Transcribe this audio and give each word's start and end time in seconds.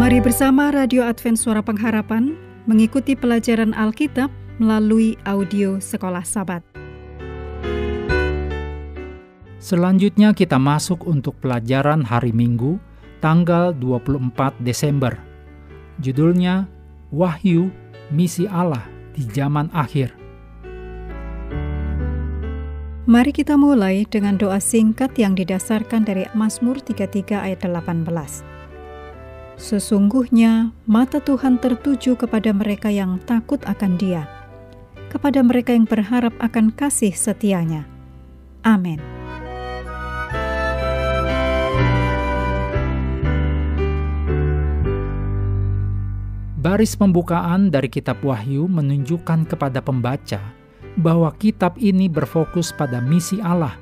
Mari 0.00 0.16
bersama 0.16 0.72
Radio 0.72 1.04
Advent 1.04 1.36
Suara 1.36 1.60
Pengharapan 1.60 2.32
mengikuti 2.64 3.12
pelajaran 3.12 3.76
Alkitab 3.76 4.32
melalui 4.56 5.20
audio 5.28 5.76
Sekolah 5.76 6.24
Sabat. 6.24 6.64
Selanjutnya 9.60 10.32
kita 10.32 10.56
masuk 10.56 11.04
untuk 11.04 11.36
pelajaran 11.44 12.00
hari 12.00 12.32
Minggu, 12.32 12.80
tanggal 13.20 13.76
24 13.76 14.56
Desember. 14.64 15.20
Judulnya 16.00 16.64
Wahyu 17.12 17.68
Misi 18.08 18.48
Allah 18.48 18.88
di 19.12 19.28
Zaman 19.28 19.68
Akhir. 19.76 20.16
Mari 23.04 23.36
kita 23.36 23.60
mulai 23.60 24.08
dengan 24.08 24.40
doa 24.40 24.64
singkat 24.64 25.12
yang 25.20 25.36
didasarkan 25.36 26.08
dari 26.08 26.24
Mazmur 26.32 26.80
33 26.80 27.36
ayat 27.36 27.60
18. 27.68 28.49
Sesungguhnya 29.60 30.72
mata 30.88 31.20
Tuhan 31.20 31.60
tertuju 31.60 32.16
kepada 32.16 32.48
mereka 32.48 32.88
yang 32.88 33.20
takut 33.28 33.60
akan 33.68 34.00
Dia, 34.00 34.24
kepada 35.12 35.44
mereka 35.44 35.76
yang 35.76 35.84
berharap 35.84 36.32
akan 36.40 36.72
kasih 36.72 37.12
setianya. 37.12 37.84
Amin. 38.64 38.96
Baris 46.56 46.96
pembukaan 46.96 47.68
dari 47.68 47.92
kitab 47.92 48.24
Wahyu 48.24 48.64
menunjukkan 48.64 49.44
kepada 49.44 49.84
pembaca 49.84 50.40
bahwa 50.96 51.28
kitab 51.36 51.76
ini 51.76 52.08
berfokus 52.08 52.72
pada 52.72 53.04
misi 53.04 53.36
Allah. 53.44 53.76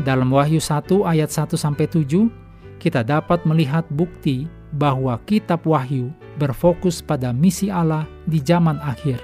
Dalam 0.00 0.32
Wahyu 0.32 0.64
1 0.64 1.04
ayat 1.04 1.28
1 1.28 1.60
sampai 1.60 1.84
7, 1.84 2.32
kita 2.80 3.04
dapat 3.04 3.44
melihat 3.44 3.84
bukti 3.92 4.48
bahwa 4.72 5.20
kitab 5.28 5.64
Wahyu 5.68 6.10
berfokus 6.40 7.04
pada 7.04 7.30
misi 7.30 7.68
Allah 7.68 8.08
di 8.24 8.40
zaman 8.40 8.80
akhir. 8.80 9.20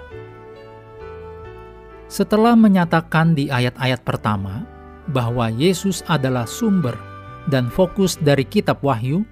Setelah 2.08 2.56
menyatakan 2.56 3.36
di 3.36 3.52
ayat-ayat 3.52 4.00
pertama 4.00 4.64
bahwa 5.12 5.52
Yesus 5.52 6.00
adalah 6.08 6.48
sumber 6.48 6.96
dan 7.48 7.68
fokus 7.68 8.16
dari 8.20 8.44
kitab 8.44 8.80
Wahyu, 8.80 9.24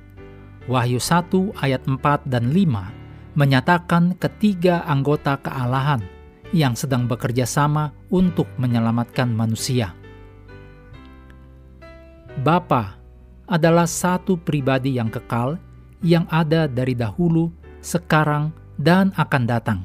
Wahyu 0.69 1.00
1 1.00 1.56
ayat 1.62 1.84
4 1.84 2.28
dan 2.28 2.53
5 2.53 3.36
menyatakan 3.36 4.17
ketiga 4.17 4.80
anggota 4.89 5.36
kealahan 5.45 6.01
yang 6.56 6.73
sedang 6.73 7.05
bekerja 7.05 7.45
sama 7.45 7.92
untuk 8.08 8.48
menyelamatkan 8.56 9.28
manusia. 9.28 9.92
Bapa 12.41 12.97
adalah 13.48 13.89
satu 13.89 14.36
pribadi 14.41 14.97
yang 14.97 15.12
kekal 15.12 15.61
yang 16.06 16.30
ada 16.30 16.70
dari 16.70 16.94
dahulu, 16.94 17.50
sekarang, 17.82 18.54
dan 18.78 19.10
akan 19.18 19.42
datang. 19.50 19.80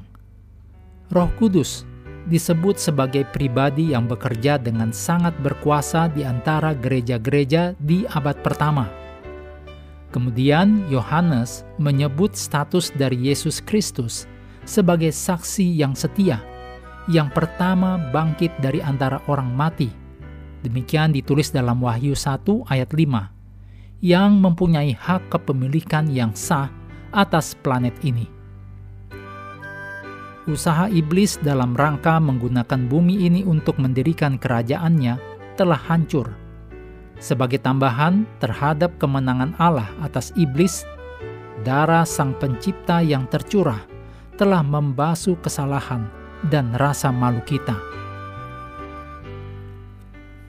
Roh 1.10 1.34
Kudus 1.42 1.90
disebut 2.30 2.78
sebagai 2.78 3.26
pribadi 3.34 3.98
yang 3.98 4.06
bekerja 4.06 4.62
dengan 4.62 4.94
sangat 4.94 5.34
berkuasa 5.42 6.06
di 6.14 6.22
antara 6.22 6.78
gereja-gereja 6.78 7.74
di 7.82 8.06
abad 8.14 8.38
pertama 8.46 9.02
Kemudian 10.12 10.92
Yohanes 10.92 11.64
menyebut 11.80 12.36
status 12.36 12.92
dari 12.92 13.32
Yesus 13.32 13.64
Kristus 13.64 14.28
sebagai 14.68 15.10
saksi 15.16 15.64
yang 15.64 15.96
setia, 15.96 16.44
yang 17.08 17.32
pertama 17.32 17.96
bangkit 18.12 18.52
dari 18.60 18.84
antara 18.84 19.24
orang 19.32 19.48
mati. 19.56 19.88
Demikian 20.62 21.16
ditulis 21.16 21.50
dalam 21.56 21.80
Wahyu 21.80 22.14
1 22.14 22.44
ayat 22.68 22.92
5, 22.92 23.41
yang 24.02 24.42
mempunyai 24.42 24.98
hak 24.98 25.30
kepemilikan 25.30 26.10
yang 26.10 26.34
sah 26.34 26.74
atas 27.14 27.54
planet 27.54 27.94
ini. 28.02 28.26
Usaha 30.50 30.90
iblis 30.90 31.38
dalam 31.46 31.78
rangka 31.78 32.18
menggunakan 32.18 32.90
bumi 32.90 33.30
ini 33.30 33.42
untuk 33.46 33.78
mendirikan 33.78 34.42
kerajaannya 34.42 35.22
telah 35.54 35.78
hancur 35.78 36.34
sebagai 37.22 37.62
tambahan 37.62 38.26
terhadap 38.42 38.98
kemenangan 38.98 39.54
Allah 39.62 39.88
atas 40.02 40.34
iblis, 40.34 40.82
darah 41.62 42.02
Sang 42.02 42.34
Pencipta 42.42 43.06
yang 43.06 43.30
tercurah 43.30 43.86
telah 44.42 44.66
membasuh 44.66 45.38
kesalahan 45.38 46.10
dan 46.50 46.74
rasa 46.82 47.14
malu 47.14 47.40
kita. 47.46 47.78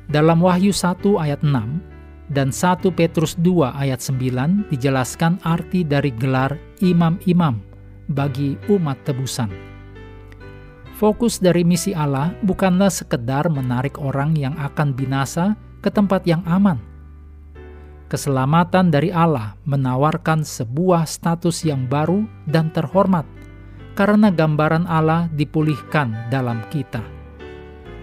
Dalam 0.08 0.40
Wahyu 0.40 0.72
1 0.72 1.04
ayat 1.20 1.44
6 1.44 1.91
dan 2.32 2.48
1 2.48 2.88
Petrus 2.96 3.36
2 3.38 3.76
ayat 3.76 4.00
9 4.00 4.72
dijelaskan 4.72 5.38
arti 5.44 5.84
dari 5.84 6.10
gelar 6.16 6.56
imam-imam 6.80 7.60
bagi 8.08 8.56
umat 8.72 8.98
tebusan. 9.04 9.52
Fokus 10.96 11.38
dari 11.42 11.62
misi 11.66 11.92
Allah 11.92 12.32
bukanlah 12.40 12.88
sekedar 12.88 13.48
menarik 13.52 14.00
orang 14.00 14.32
yang 14.38 14.56
akan 14.56 14.96
binasa 14.96 15.54
ke 15.84 15.90
tempat 15.92 16.24
yang 16.24 16.40
aman. 16.48 16.78
Keselamatan 18.06 18.92
dari 18.92 19.08
Allah 19.08 19.56
menawarkan 19.64 20.44
sebuah 20.44 21.08
status 21.08 21.64
yang 21.64 21.88
baru 21.88 22.28
dan 22.44 22.68
terhormat 22.70 23.24
karena 23.96 24.28
gambaran 24.28 24.84
Allah 24.84 25.28
dipulihkan 25.32 26.28
dalam 26.28 26.60
kita. 26.68 27.00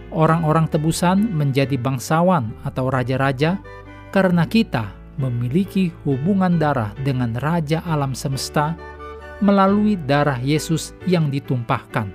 Orang-orang 0.10 0.66
tebusan 0.66 1.30
menjadi 1.30 1.78
bangsawan 1.78 2.58
atau 2.66 2.90
raja-raja 2.90 3.62
karena 4.10 4.46
kita 4.50 4.94
memiliki 5.20 5.92
hubungan 6.08 6.58
darah 6.58 6.96
dengan 7.04 7.36
Raja 7.36 7.84
alam 7.86 8.16
semesta 8.16 8.74
melalui 9.44 9.96
darah 9.96 10.40
Yesus 10.40 10.96
yang 11.08 11.28
ditumpahkan. 11.32 12.12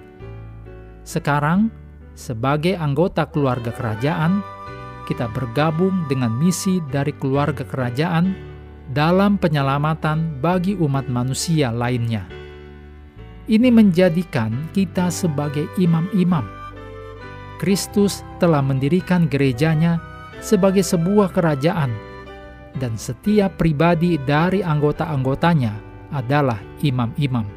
Sekarang, 1.04 1.68
sebagai 2.16 2.76
anggota 2.76 3.28
keluarga 3.28 3.72
kerajaan, 3.72 4.40
kita 5.04 5.28
bergabung 5.32 6.08
dengan 6.08 6.32
misi 6.32 6.80
dari 6.88 7.12
keluarga 7.12 7.64
kerajaan 7.64 8.32
dalam 8.92 9.36
penyelamatan 9.36 10.40
bagi 10.40 10.76
umat 10.80 11.08
manusia 11.08 11.68
lainnya. 11.68 12.24
Ini 13.44 13.68
menjadikan 13.68 14.72
kita 14.72 15.12
sebagai 15.12 15.68
imam-imam. 15.76 16.48
Kristus 17.60 18.24
telah 18.40 18.64
mendirikan 18.64 19.28
gerejanya 19.28 20.00
sebagai 20.44 20.84
sebuah 20.84 21.32
kerajaan, 21.32 21.88
dan 22.76 23.00
setiap 23.00 23.56
pribadi 23.56 24.20
dari 24.20 24.60
anggota-anggotanya 24.60 25.72
adalah 26.12 26.60
imam-imam. 26.84 27.48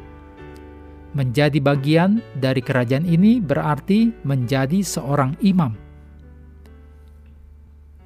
Menjadi 1.12 1.60
bagian 1.60 2.24
dari 2.32 2.64
kerajaan 2.64 3.04
ini 3.04 3.44
berarti 3.44 4.12
menjadi 4.24 4.80
seorang 4.80 5.36
imam 5.44 5.88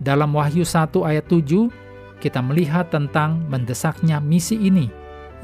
dalam 0.03 0.34
Wahyu 0.34 0.66
1 0.66 0.91
ayat 1.06 1.31
7, 1.31 1.70
kita 2.19 2.43
melihat 2.43 2.91
tentang 2.91 3.38
mendesaknya 3.47 4.19
misi 4.19 4.59
ini, 4.59 4.91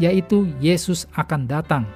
yaitu 0.02 0.50
Yesus 0.58 1.06
akan 1.14 1.46
datang, 1.46 1.86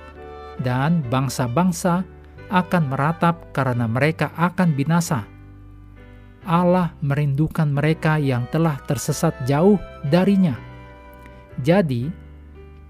dan 0.63 1.03
bangsa-bangsa 1.11 2.07
akan 2.55 2.83
meratap 2.87 3.51
karena 3.51 3.91
mereka 3.91 4.31
akan 4.39 4.79
binasa. 4.79 5.27
Allah 6.43 6.95
merindukan 6.99 7.71
mereka 7.71 8.19
yang 8.19 8.51
telah 8.51 8.79
tersesat 8.83 9.35
jauh 9.47 9.79
darinya. 10.07 10.59
Jadi, 11.63 12.11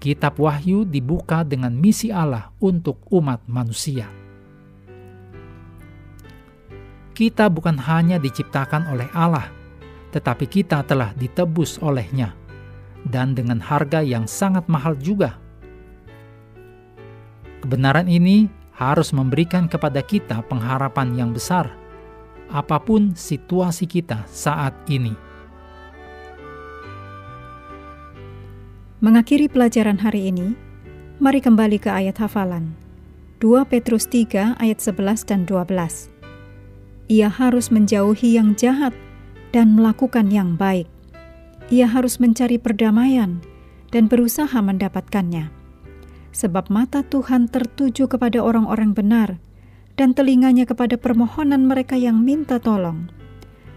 kitab 0.01 0.41
Wahyu 0.41 0.83
dibuka 0.83 1.45
dengan 1.45 1.71
misi 1.71 2.09
Allah 2.09 2.49
untuk 2.57 2.99
umat 3.13 3.45
manusia. 3.45 4.09
Kita 7.13 7.45
bukan 7.45 7.77
hanya 7.77 8.17
diciptakan 8.17 8.89
oleh 8.89 9.05
Allah, 9.13 9.45
tetapi 10.09 10.49
kita 10.49 10.81
telah 10.89 11.13
ditebus 11.13 11.77
olehnya, 11.77 12.33
dan 13.05 13.37
dengan 13.37 13.61
harga 13.61 14.01
yang 14.01 14.25
sangat 14.25 14.65
mahal 14.65 14.97
juga. 14.97 15.37
Kebenaran 17.61 18.09
ini 18.09 18.49
harus 18.73 19.13
memberikan 19.13 19.69
kepada 19.69 20.01
kita 20.01 20.41
pengharapan 20.49 21.13
yang 21.13 21.29
besar, 21.31 21.69
apa 22.53 22.77
pun 22.77 23.17
situasi 23.17 23.89
kita 23.89 24.29
saat 24.29 24.77
ini. 24.85 25.17
Mengakhiri 29.01 29.49
pelajaran 29.49 29.99
hari 29.99 30.31
ini, 30.31 30.55
mari 31.17 31.41
kembali 31.41 31.81
ke 31.81 31.89
ayat 31.91 32.21
hafalan. 32.21 32.77
2 33.43 33.67
Petrus 33.67 34.07
3 34.07 34.55
ayat 34.55 34.79
11 34.79 35.27
dan 35.27 35.43
12. 35.43 36.07
Ia 37.11 37.27
harus 37.27 37.67
menjauhi 37.67 38.39
yang 38.39 38.55
jahat 38.55 38.95
dan 39.51 39.75
melakukan 39.75 40.31
yang 40.31 40.55
baik. 40.55 40.87
Ia 41.67 41.91
harus 41.91 42.23
mencari 42.23 42.55
perdamaian 42.55 43.43
dan 43.91 44.07
berusaha 44.07 44.55
mendapatkannya. 44.55 45.51
Sebab 46.31 46.71
mata 46.71 47.03
Tuhan 47.03 47.51
tertuju 47.51 48.07
kepada 48.07 48.39
orang-orang 48.39 48.95
benar 48.95 49.43
dan 49.93 50.17
telinganya 50.17 50.65
kepada 50.65 50.97
permohonan 50.97 51.69
mereka 51.69 51.93
yang 51.93 52.21
minta 52.21 52.57
tolong. 52.57 53.09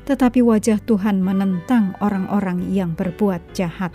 Tetapi 0.07 0.41
wajah 0.41 0.79
Tuhan 0.87 1.21
menentang 1.21 1.99
orang-orang 1.99 2.71
yang 2.71 2.95
berbuat 2.95 3.43
jahat. 3.53 3.91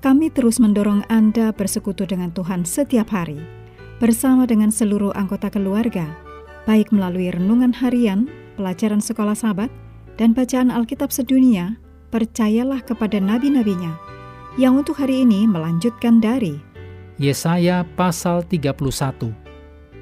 Kami 0.00 0.30
terus 0.30 0.62
mendorong 0.62 1.02
Anda 1.10 1.50
bersekutu 1.50 2.06
dengan 2.06 2.30
Tuhan 2.30 2.62
setiap 2.62 3.10
hari, 3.10 3.42
bersama 3.98 4.46
dengan 4.46 4.70
seluruh 4.70 5.10
anggota 5.18 5.50
keluarga, 5.50 6.06
baik 6.62 6.94
melalui 6.94 7.34
renungan 7.34 7.74
harian, 7.74 8.30
pelajaran 8.54 9.02
sekolah 9.02 9.34
sahabat, 9.34 9.72
dan 10.14 10.30
bacaan 10.30 10.70
Alkitab 10.70 11.10
sedunia, 11.10 11.74
percayalah 12.14 12.86
kepada 12.86 13.18
nabi-nabinya, 13.18 13.98
yang 14.54 14.78
untuk 14.78 14.94
hari 15.02 15.26
ini 15.26 15.44
melanjutkan 15.44 16.22
dari 16.22 16.62
Yesaya 17.16 17.82
pasal 17.96 18.44
31. 18.44 19.45